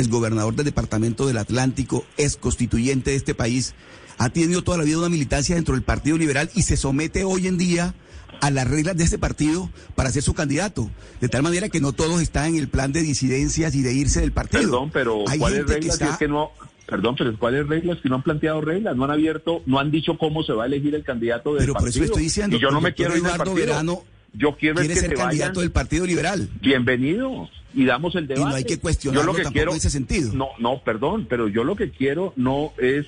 es 0.00 0.08
gobernador 0.08 0.54
del 0.54 0.64
Departamento 0.64 1.26
del 1.26 1.38
Atlántico, 1.38 2.04
es 2.16 2.36
constituyente 2.36 3.10
de 3.10 3.16
este 3.16 3.34
país, 3.34 3.74
ha 4.18 4.30
tenido 4.30 4.62
toda 4.62 4.78
la 4.78 4.84
vida 4.84 4.98
una 4.98 5.08
militancia 5.08 5.54
dentro 5.54 5.74
del 5.74 5.82
Partido 5.82 6.18
Liberal 6.18 6.50
y 6.54 6.62
se 6.62 6.76
somete 6.76 7.24
hoy 7.24 7.46
en 7.46 7.56
día 7.58 7.94
a 8.40 8.50
las 8.50 8.68
reglas 8.68 8.96
de 8.96 9.04
este 9.04 9.18
partido 9.18 9.70
para 9.94 10.10
ser 10.10 10.22
su 10.22 10.34
candidato. 10.34 10.90
De 11.20 11.28
tal 11.28 11.42
manera 11.42 11.68
que 11.68 11.80
no 11.80 11.92
todos 11.92 12.20
están 12.20 12.46
en 12.46 12.56
el 12.56 12.68
plan 12.68 12.92
de 12.92 13.02
disidencias 13.02 13.74
y 13.74 13.82
de 13.82 13.92
irse 13.92 14.20
del 14.20 14.32
partido. 14.32 14.62
Perdón, 14.62 14.90
pero 14.92 15.24
¿cuáles 15.38 15.66
reglas 15.66 15.98
que, 15.98 16.04
es 16.04 16.16
que 16.16 16.28
no... 16.28 16.50
Perdón, 16.86 17.14
pero 17.16 17.38
¿cuáles 17.38 17.68
reglas 17.68 17.98
que 18.02 18.08
no 18.08 18.16
han 18.16 18.22
planteado 18.22 18.60
reglas? 18.60 18.96
No 18.96 19.04
han 19.04 19.10
abierto, 19.12 19.62
no 19.66 19.78
han 19.78 19.90
dicho 19.90 20.18
cómo 20.18 20.42
se 20.42 20.52
va 20.52 20.64
a 20.64 20.66
elegir 20.66 20.94
el 20.94 21.04
candidato 21.04 21.54
del 21.54 21.60
pero 21.60 21.74
partido. 21.74 21.92
Pero 21.92 22.00
por 22.00 22.04
eso 22.04 22.12
estoy 22.12 22.22
diciendo, 22.24 22.56
y 22.56 22.60
yo 22.60 22.70
no 22.70 22.80
me 22.80 22.94
quiero 22.94 23.16
ir 23.16 23.24
Eduardo 23.24 23.54
Verano 23.54 24.02
Yo 24.32 24.56
quiero 24.56 24.76
quiere 24.76 24.94
que 24.94 25.00
ser 25.00 25.10
se 25.10 25.16
candidato 25.16 25.50
vayan. 25.50 25.62
del 25.62 25.72
Partido 25.72 26.06
Liberal. 26.06 26.48
Bienvenido 26.60 27.48
y 27.74 27.84
damos 27.84 28.14
el 28.14 28.26
debate. 28.26 28.48
no 28.48 28.54
hay 28.54 28.64
que 28.64 28.76
Yo 28.76 28.80
cuestionarlo 28.80 29.32
lo 29.32 29.36
que 29.36 29.42
tampoco 29.42 29.54
quiero 29.54 29.70
en 29.72 29.76
ese 29.76 29.90
sentido. 29.90 30.32
No, 30.32 30.48
no, 30.58 30.82
perdón, 30.82 31.26
pero 31.28 31.48
yo 31.48 31.64
lo 31.64 31.76
que 31.76 31.90
quiero 31.90 32.32
no 32.36 32.72
es 32.78 33.06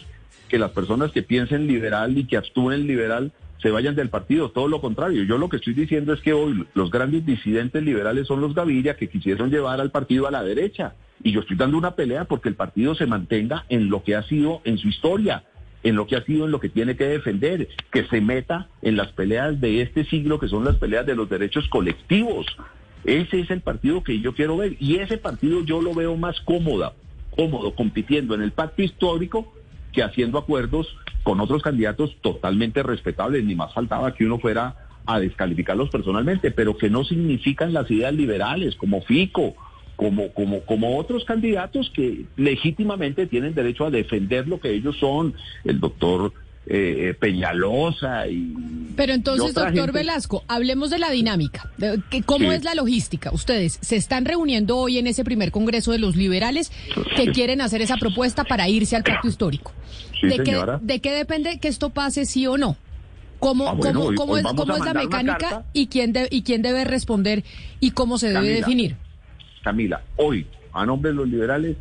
que 0.48 0.58
las 0.58 0.72
personas 0.72 1.12
que 1.12 1.22
piensen 1.22 1.66
liberal 1.66 2.16
y 2.18 2.26
que 2.26 2.36
actúen 2.36 2.86
liberal 2.86 3.32
se 3.62 3.70
vayan 3.70 3.94
del 3.94 4.10
partido, 4.10 4.50
todo 4.50 4.66
lo 4.66 4.80
contrario. 4.80 5.22
Yo 5.22 5.38
lo 5.38 5.48
que 5.48 5.56
estoy 5.56 5.72
diciendo 5.72 6.12
es 6.12 6.20
que 6.20 6.32
hoy 6.32 6.66
los 6.74 6.90
grandes 6.90 7.24
disidentes 7.24 7.82
liberales 7.82 8.26
son 8.26 8.40
los 8.40 8.54
Gaviria 8.54 8.96
que 8.96 9.08
quisieron 9.08 9.50
llevar 9.50 9.80
al 9.80 9.92
partido 9.92 10.26
a 10.26 10.32
la 10.32 10.42
derecha. 10.42 10.94
Y 11.22 11.30
yo 11.30 11.40
estoy 11.40 11.56
dando 11.56 11.78
una 11.78 11.94
pelea 11.94 12.24
porque 12.24 12.48
el 12.48 12.56
partido 12.56 12.96
se 12.96 13.06
mantenga 13.06 13.64
en 13.68 13.88
lo 13.88 14.02
que 14.02 14.16
ha 14.16 14.24
sido 14.24 14.60
en 14.64 14.78
su 14.78 14.88
historia, 14.88 15.44
en 15.82 15.96
lo 15.96 16.06
que 16.06 16.16
ha 16.16 16.24
sido 16.24 16.44
en 16.44 16.52
lo 16.52 16.60
que 16.60 16.68
tiene 16.68 16.96
que 16.96 17.06
defender, 17.06 17.68
que 17.90 18.04
se 18.06 18.20
meta 18.20 18.68
en 18.82 18.96
las 18.96 19.08
peleas 19.12 19.60
de 19.60 19.82
este 19.82 20.04
siglo, 20.04 20.38
que 20.38 20.48
son 20.48 20.64
las 20.64 20.76
peleas 20.76 21.06
de 21.06 21.16
los 21.16 21.28
derechos 21.28 21.68
colectivos. 21.68 22.46
Ese 23.04 23.40
es 23.40 23.50
el 23.50 23.60
partido 23.60 24.02
que 24.02 24.20
yo 24.20 24.34
quiero 24.34 24.56
ver. 24.56 24.76
Y 24.78 24.96
ese 24.96 25.18
partido 25.18 25.64
yo 25.64 25.82
lo 25.82 25.94
veo 25.94 26.16
más 26.16 26.40
cómoda, 26.40 26.92
cómodo, 27.30 27.74
compitiendo 27.74 28.34
en 28.34 28.42
el 28.42 28.52
pacto 28.52 28.82
histórico 28.82 29.52
que 29.92 30.02
haciendo 30.02 30.38
acuerdos 30.38 30.96
con 31.22 31.40
otros 31.40 31.62
candidatos 31.62 32.16
totalmente 32.20 32.82
respetables. 32.82 33.44
Ni 33.44 33.54
más 33.54 33.74
faltaba 33.74 34.14
que 34.14 34.24
uno 34.24 34.38
fuera 34.38 34.76
a 35.04 35.18
descalificarlos 35.18 35.90
personalmente, 35.90 36.52
pero 36.52 36.76
que 36.76 36.90
no 36.90 37.04
significan 37.04 37.72
las 37.72 37.90
ideas 37.90 38.14
liberales, 38.14 38.76
como 38.76 39.02
Fico, 39.02 39.56
como, 39.96 40.32
como, 40.32 40.60
como 40.62 40.98
otros 40.98 41.24
candidatos 41.24 41.90
que 41.94 42.24
legítimamente 42.36 43.26
tienen 43.26 43.54
derecho 43.54 43.84
a 43.86 43.90
defender 43.90 44.48
lo 44.48 44.58
que 44.60 44.70
ellos 44.70 44.96
son, 44.98 45.34
el 45.64 45.78
doctor 45.80 46.32
eh, 46.66 47.14
Peñalosa 47.18 48.28
y... 48.28 48.54
Pero 48.96 49.12
entonces, 49.12 49.50
y 49.50 49.52
doctor 49.52 49.72
gente. 49.74 49.92
Velasco, 49.92 50.44
hablemos 50.48 50.90
de 50.90 50.98
la 51.00 51.10
dinámica. 51.10 51.70
de 51.76 52.00
que- 52.08 52.22
¿Cómo 52.22 52.50
Sí. 52.50 52.54
es 52.56 52.64
la 52.64 52.74
logística? 52.76 53.30
Ustedes 53.32 53.78
se 53.82 53.96
están 53.96 54.24
reuniendo 54.24 54.76
hoy 54.76 54.98
en 54.98 55.06
ese 55.08 55.24
primer 55.24 55.50
congreso 55.50 55.90
de 55.92 55.98
los 55.98 56.14
liberales 56.16 56.70
que 57.16 57.32
quieren 57.32 57.60
hacer 57.60 57.82
esa 57.82 57.96
propuesta 57.96 58.44
para 58.44 58.68
irse 58.68 58.94
al 58.96 59.02
pacto 59.02 59.26
histórico. 59.28 59.72
Sí, 60.20 60.28
¿De, 60.28 60.38
qué. 60.44 60.56
¿De 60.82 61.00
qué 61.00 61.10
depende 61.10 61.58
que 61.58 61.66
esto 61.68 61.90
pase 61.90 62.26
sí 62.26 62.46
o 62.46 62.56
no? 62.56 62.76
¿Cómo, 63.40 63.68
Ah, 63.68 63.72
bueno, 63.72 63.98
cómo- 63.98 64.08
hoy- 64.10 64.14
cómo 64.16 64.32
hoy 64.34 64.40
es, 64.40 64.46
cómo 64.54 64.76
es 64.76 64.84
la 64.84 64.94
mecánica 64.94 65.64
y 65.72 65.88
quién, 65.88 66.12
de- 66.12 66.28
y 66.30 66.42
quién 66.42 66.62
debe 66.62 66.84
responder 66.84 67.42
y 67.80 67.90
cómo 67.90 68.18
se 68.18 68.28
debe 68.28 68.38
Camila. 68.40 68.56
definir? 68.58 68.96
Camila, 69.62 70.02
hoy, 70.16 70.46
a 70.72 70.84
nombre 70.84 71.10
de 71.10 71.16
los 71.16 71.28
liberales, 71.28 71.76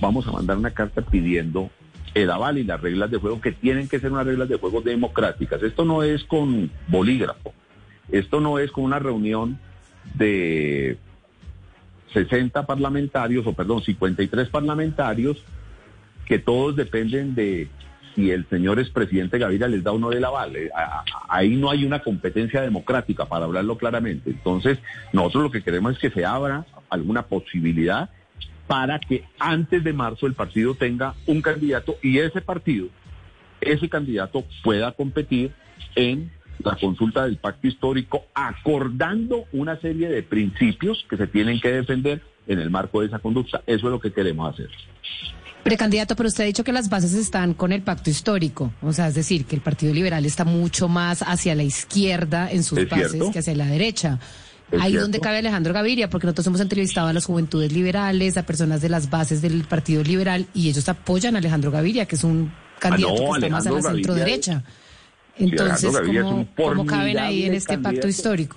vamos 0.00 0.26
a 0.26 0.32
mandar 0.32 0.56
una 0.56 0.72
carta 0.72 1.02
pidiendo 1.02 1.70
el 2.14 2.30
aval 2.30 2.58
y 2.58 2.64
las 2.64 2.80
reglas 2.80 3.10
de 3.10 3.18
juego, 3.18 3.40
que 3.40 3.52
tienen 3.52 3.88
que 3.88 3.98
ser 3.98 4.12
unas 4.12 4.26
reglas 4.26 4.48
de 4.48 4.58
juego 4.58 4.80
democráticas. 4.82 5.62
Esto 5.62 5.84
no 5.84 6.02
es 6.02 6.24
con 6.24 6.70
bolígrafo, 6.88 7.54
esto 8.10 8.40
no 8.40 8.58
es 8.58 8.70
con 8.70 8.84
una 8.84 8.98
reunión 8.98 9.58
de 10.14 10.98
60 12.12 12.66
parlamentarios, 12.66 13.46
o 13.46 13.54
perdón, 13.54 13.82
53 13.82 14.48
parlamentarios, 14.48 15.42
que 16.26 16.38
todos 16.38 16.76
dependen 16.76 17.34
de 17.34 17.68
si 18.14 18.30
el 18.30 18.46
señor 18.48 18.78
expresidente 18.78 19.38
Gaviria 19.38 19.68
les 19.68 19.82
da 19.82 19.92
o 19.92 19.98
no 19.98 20.12
el 20.12 20.24
aval. 20.24 20.54
Eh, 20.56 20.70
Ahí 21.28 21.56
no 21.56 21.70
hay 21.70 21.86
una 21.86 22.00
competencia 22.00 22.60
democrática, 22.60 23.24
para 23.24 23.46
hablarlo 23.46 23.78
claramente. 23.78 24.30
Entonces, 24.30 24.78
nosotros 25.14 25.44
lo 25.44 25.50
que 25.50 25.62
queremos 25.62 25.94
es 25.94 25.98
que 25.98 26.10
se 26.10 26.26
abra 26.26 26.66
alguna 26.92 27.22
posibilidad 27.22 28.10
para 28.66 28.98
que 28.98 29.24
antes 29.38 29.82
de 29.82 29.92
marzo 29.92 30.26
el 30.26 30.34
partido 30.34 30.74
tenga 30.74 31.14
un 31.26 31.42
candidato 31.42 31.96
y 32.02 32.18
ese 32.18 32.40
partido, 32.40 32.88
ese 33.60 33.88
candidato 33.88 34.44
pueda 34.62 34.92
competir 34.92 35.52
en 35.94 36.30
la 36.64 36.76
consulta 36.76 37.24
del 37.24 37.38
pacto 37.38 37.66
histórico, 37.66 38.24
acordando 38.34 39.46
una 39.52 39.80
serie 39.80 40.08
de 40.08 40.22
principios 40.22 41.04
que 41.10 41.16
se 41.16 41.26
tienen 41.26 41.60
que 41.60 41.72
defender 41.72 42.22
en 42.46 42.60
el 42.60 42.70
marco 42.70 43.00
de 43.00 43.08
esa 43.08 43.18
conducta. 43.18 43.62
Eso 43.66 43.86
es 43.86 43.90
lo 43.90 44.00
que 44.00 44.12
queremos 44.12 44.52
hacer. 44.52 44.68
Precandidato, 45.64 46.16
pero 46.16 46.28
usted 46.28 46.44
ha 46.44 46.46
dicho 46.46 46.64
que 46.64 46.72
las 46.72 46.88
bases 46.88 47.14
están 47.14 47.54
con 47.54 47.72
el 47.72 47.82
pacto 47.82 48.10
histórico, 48.10 48.72
o 48.82 48.92
sea, 48.92 49.08
es 49.08 49.14
decir, 49.14 49.44
que 49.44 49.54
el 49.54 49.62
Partido 49.62 49.94
Liberal 49.94 50.24
está 50.26 50.44
mucho 50.44 50.88
más 50.88 51.22
hacia 51.22 51.54
la 51.54 51.62
izquierda 51.62 52.50
en 52.50 52.64
sus 52.64 52.78
Es 52.78 52.88
bases 52.88 53.12
cierto. 53.12 53.30
que 53.32 53.38
hacia 53.38 53.54
la 53.54 53.66
derecha. 53.66 54.18
Ahí 54.80 54.90
cierto. 54.90 55.02
donde 55.02 55.20
cabe 55.20 55.38
Alejandro 55.38 55.72
Gaviria, 55.74 56.08
porque 56.08 56.26
nosotros 56.26 56.46
hemos 56.46 56.60
entrevistado 56.60 57.08
a 57.08 57.12
las 57.12 57.24
juventudes 57.26 57.72
liberales, 57.72 58.36
a 58.36 58.44
personas 58.44 58.80
de 58.80 58.88
las 58.88 59.10
bases 59.10 59.42
del 59.42 59.64
Partido 59.64 60.02
Liberal, 60.02 60.46
y 60.54 60.68
ellos 60.68 60.88
apoyan 60.88 61.34
a 61.34 61.38
Alejandro 61.38 61.70
Gaviria, 61.70 62.06
que 62.06 62.16
es 62.16 62.24
un 62.24 62.52
candidato 62.78 63.14
Ah, 63.14 63.24
no, 63.26 63.32
que 63.32 63.38
está 63.46 63.48
más 63.50 63.66
a 63.66 63.70
la 63.70 63.82
centro 63.92 64.14
derecha. 64.14 64.62
Entonces, 65.38 65.90
¿cómo, 66.22 66.46
cómo 66.56 66.86
caben 66.86 67.18
ahí 67.18 67.44
en 67.44 67.54
este 67.54 67.74
pacto 67.74 67.82
candidato. 67.84 68.08
histórico? 68.08 68.56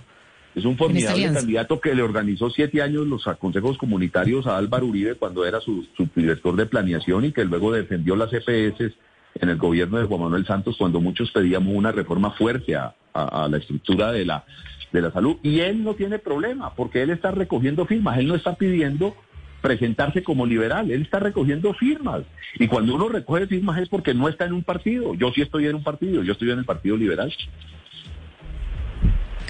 Es 0.55 0.63
un 0.63 0.77
formidable 0.77 1.33
candidato 1.33 1.81
que 1.81 1.93
le 1.93 2.01
organizó 2.01 2.49
siete 2.49 2.81
años 2.81 3.05
los 3.07 3.25
consejos 3.39 3.77
comunitarios 3.77 4.47
a 4.47 4.57
Álvaro 4.57 4.85
Uribe 4.85 5.15
cuando 5.15 5.45
era 5.45 5.59
su 5.59 5.85
subdirector 5.97 6.55
de 6.55 6.65
planeación 6.65 7.25
y 7.25 7.31
que 7.33 7.43
luego 7.43 7.73
defendió 7.73 8.15
las 8.15 8.31
EPS 8.31 8.93
en 9.41 9.49
el 9.49 9.57
gobierno 9.57 9.97
de 9.99 10.05
Juan 10.05 10.21
Manuel 10.21 10.45
Santos 10.45 10.75
cuando 10.77 11.01
muchos 11.01 11.29
pedíamos 11.31 11.75
una 11.75 11.91
reforma 11.91 12.31
fuerte 12.31 12.73
a, 12.75 12.95
a- 13.13 13.43
a 13.45 13.47
la 13.49 13.57
estructura 13.57 14.13
de 14.13 14.23
la, 14.23 14.45
de 14.91 15.01
la 15.01 15.11
salud. 15.11 15.37
Y 15.43 15.59
él 15.59 15.83
no 15.83 15.95
tiene 15.95 16.19
problema 16.19 16.73
porque 16.75 17.01
él 17.01 17.09
está 17.09 17.31
recogiendo 17.31 17.85
firmas, 17.85 18.17
él 18.17 18.27
no 18.27 18.35
está 18.35 18.55
pidiendo 18.55 19.15
presentarse 19.61 20.23
como 20.23 20.45
liberal, 20.45 20.91
él 20.91 21.01
está 21.01 21.19
recogiendo 21.19 21.73
firmas. 21.73 22.21
Y 22.59 22.67
cuando 22.67 22.95
uno 22.95 23.09
recoge 23.09 23.47
firmas 23.47 23.79
es 23.81 23.89
porque 23.89 24.13
no 24.13 24.29
está 24.29 24.45
en 24.45 24.53
un 24.53 24.63
partido. 24.63 25.15
Yo 25.15 25.31
sí 25.31 25.41
estoy 25.41 25.65
en 25.67 25.75
un 25.75 25.83
partido, 25.83 26.23
yo 26.23 26.33
estoy 26.33 26.51
en 26.51 26.59
el 26.59 26.65
Partido 26.65 26.95
Liberal. 26.95 27.33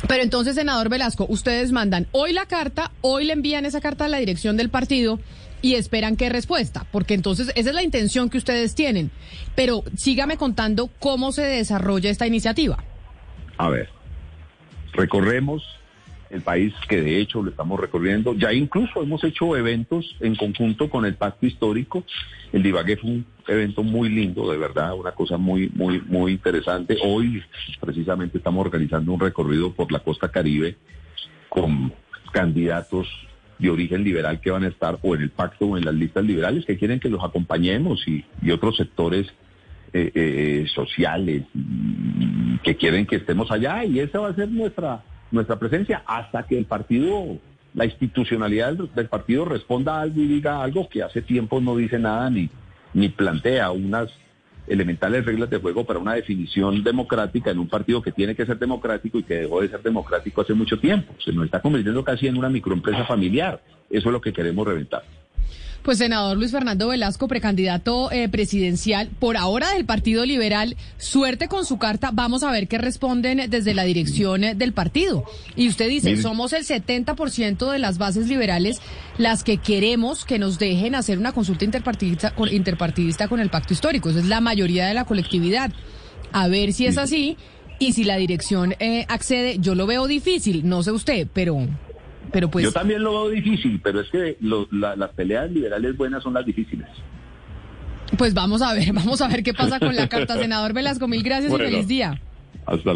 Pero 0.08 0.24
entonces, 0.24 0.56
senador 0.56 0.89
Velasco, 0.89 1.25
ustedes 1.27 1.72
mandan 1.72 2.08
hoy 2.12 2.34
la 2.34 2.46
carta, 2.46 2.92
hoy 3.01 3.25
le 3.25 3.34
envían 3.34 3.65
esa 3.65 3.82
carta 3.82 4.06
a 4.06 4.08
la 4.08 4.18
dirección 4.18 4.56
del 4.56 4.70
partido 4.70 5.20
y 5.62 5.75
esperan 5.75 6.15
qué 6.15 6.30
respuesta, 6.30 6.86
porque 6.92 7.15
entonces 7.15 7.51
esa 7.56 7.70
es 7.70 7.75
la 7.75 7.84
intención 7.84 8.30
que 8.30 8.38
ustedes 8.38 8.75
tienen. 8.75 9.10
Pero 9.56 9.84
sígame 9.98 10.38
contando 10.38 10.89
cómo 11.00 11.32
se 11.32 11.42
desarrolla 11.42 12.10
esta 12.10 12.27
iniciativa. 12.27 12.84
A 13.58 13.70
ver, 13.70 13.89
recorremos 14.95 15.63
el 16.29 16.41
país 16.41 16.73
que 16.87 17.01
de 17.01 17.19
hecho 17.19 17.41
lo 17.41 17.51
estamos 17.51 17.79
recorriendo. 17.79 18.33
Ya 18.33 18.51
incluso 18.53 19.01
hemos 19.01 19.23
hecho 19.23 19.55
eventos 19.55 20.15
en 20.19 20.35
conjunto 20.35 20.89
con 20.89 21.05
el 21.05 21.15
Pacto 21.15 21.45
Histórico. 21.45 22.03
El 22.51 22.63
Divagué 22.63 22.97
fue 22.97 23.11
un 23.11 23.25
evento 23.47 23.83
muy 23.83 24.09
lindo, 24.09 24.49
de 24.51 24.57
verdad, 24.57 24.93
una 24.95 25.11
cosa 25.11 25.37
muy, 25.37 25.69
muy, 25.73 26.01
muy 26.01 26.33
interesante. 26.33 26.97
Hoy 27.03 27.43
precisamente 27.79 28.37
estamos 28.37 28.65
organizando 28.65 29.11
un 29.13 29.19
recorrido 29.19 29.71
por 29.73 29.91
la 29.91 29.99
costa 29.99 30.29
caribe 30.29 30.75
con 31.49 31.93
candidatos 32.31 33.07
de 33.59 33.69
origen 33.69 34.03
liberal 34.03 34.41
que 34.41 34.51
van 34.51 34.65
a 34.65 34.67
estar 34.67 34.99
o 35.01 35.15
en 35.15 35.21
el 35.21 35.29
pacto 35.29 35.67
o 35.67 35.77
en 35.77 35.85
las 35.85 35.93
listas 35.93 36.25
liberales 36.25 36.65
que 36.65 36.77
quieren 36.77 36.99
que 36.99 37.09
los 37.09 37.23
acompañemos 37.23 38.05
y, 38.07 38.25
y 38.41 38.51
otros 38.51 38.75
sectores 38.75 39.27
eh, 39.94 40.12
eh, 40.13 40.65
sociales 40.74 41.44
que 42.63 42.75
quieren 42.75 43.06
que 43.06 43.18
estemos 43.18 43.51
allá 43.51 43.84
y 43.86 44.00
esa 44.00 44.20
va 44.20 44.30
a 44.30 44.36
ser 44.36 44.50
nuestra 44.50 45.04
nuestra 45.32 45.60
presencia 45.60 46.04
hasta 46.06 46.44
que 46.44 46.58
el 46.58 46.65
partido, 46.65 47.38
la 47.74 47.86
institucionalidad 47.86 48.74
del, 48.74 49.08
partido 49.08 49.46
responda 49.46 50.01
algo 50.01 50.22
y 50.22 50.27
diga 50.27 50.63
algo 50.63 50.89
que 50.89 51.04
hace 51.04 51.22
tiempo 51.22 51.62
no 51.62 51.75
dice 51.75 52.00
nada 52.00 52.30
ni, 52.30 52.50
ni 52.94 53.10
plantea 53.10 53.72
unas 53.72 54.10
elementales 54.68 55.25
reglas 55.25 55.50
de 55.50 55.60
juego 55.60 55.84
para 55.84 56.00
una 56.00 56.13
definición 56.13 56.84
democrática 56.84 57.51
en 57.51 57.60
un 57.60 57.68
partido 57.68 58.01
que 58.01 58.12
tiene 58.12 58.36
que 58.36 58.46
ser 58.46 58.58
democrático 58.58 59.20
y 59.20 59.24
que 59.24 59.36
dejó 59.36 59.62
de 59.62 59.70
ser 59.70 59.84
democrático 59.84 60.42
hace 60.42 60.56
mucho 60.56 60.80
tiempo. 60.80 61.13
Se 61.24 61.32
nos 61.32 61.46
está 61.46 61.62
convirtiendo 61.62 62.04
casi 62.04 62.27
en 62.27 62.38
una 62.38 62.50
microempresa 62.50 63.06
familiar. 63.06 63.62
Eso 63.92 64.10
es 64.10 64.13
lo 64.13 64.22
que 64.22 64.34
queremos 64.34 64.65
reventar. 64.65 65.04
Pues 65.86 66.00
senador 66.00 66.36
Luis 66.36 66.51
Fernando 66.51 66.88
Velasco, 66.88 67.27
precandidato 67.27 68.12
eh, 68.12 68.27
presidencial, 68.27 69.08
por 69.20 69.38
ahora 69.38 69.70
del 69.70 69.86
Partido 69.86 70.25
Liberal, 70.25 70.75
suerte 70.98 71.48
con 71.48 71.63
su 71.63 71.77
carta, 71.77 72.10
vamos 72.12 72.42
a 72.42 72.50
ver 72.50 72.68
qué 72.68 72.80
responden 72.80 73.51
desde 73.51 73.75
la 73.75 73.84
dirección 73.84 74.44
eh, 74.44 74.56
del 74.56 74.74
partido. 74.74 75.25
Y 75.56 75.68
usted 75.68 75.88
dice, 75.88 76.10
Mire. 76.10 76.24
somos 76.24 76.54
el 76.54 76.65
70% 76.65 77.72
de 77.72 77.77
las 77.77 78.00
bases 78.00 78.27
liberales 78.27 78.82
las 79.20 79.44
que 79.44 79.58
queremos 79.58 80.25
que 80.25 80.39
nos 80.39 80.58
dejen 80.58 80.96
hacer 80.96 81.20
una 81.20 81.34
consulta 81.34 81.65
interpartidista 81.65 82.34
con, 82.34 82.51
interpartidista 82.51 83.27
con 83.27 83.39
el 83.39 83.51
pacto 83.51 83.74
histórico, 83.74 84.10
esa 84.10 84.18
es 84.18 84.25
la 84.25 84.42
mayoría 84.42 84.88
de 84.88 84.96
la 84.96 85.06
colectividad. 85.06 85.72
A 86.32 86.48
ver 86.48 86.74
si 86.74 86.88
es 86.88 86.98
así 86.98 87.38
y 87.77 87.94
si 87.94 88.06
la 88.06 88.18
dirección 88.18 88.74
eh, 88.80 89.06
accede, 89.08 89.58
yo 89.60 89.75
lo 89.75 89.86
veo 89.86 90.08
difícil, 90.08 90.68
no 90.68 90.82
sé 90.82 90.89
usted, 90.89 91.27
pero... 91.32 91.68
Pero 92.36 92.50
pues 92.51 92.65
Yo 92.65 92.74
también 92.74 93.01
lo 93.01 93.13
veo 93.13 93.30
difícil, 93.30 93.80
pero 93.82 94.01
es 94.01 94.10
que 94.10 94.36
lo- 94.42 94.68
la- 94.70 94.98
las 94.98 95.12
peleas 95.12 95.50
liberales 95.50 95.96
buenas 95.96 96.22
son 96.22 96.34
las 96.34 96.46
difíciles. 96.46 96.86
Pues 98.18 98.34
vamos 98.34 98.62
a 98.62 98.74
ver, 98.74 98.92
vamos 98.94 99.22
a 99.22 99.30
ver 99.30 99.42
qué 99.42 99.54
pasa 99.54 99.80
con 99.80 99.96
la 99.96 100.10
carta, 100.10 100.36
senador 100.42 100.74
Velasco. 100.74 101.08
Mil 101.08 101.24
gracias 101.24 101.50
Bueno. 101.50 101.63
y 101.63 101.72
feliz 101.72 101.88
día. 101.88 102.20
Hasta 102.65 102.96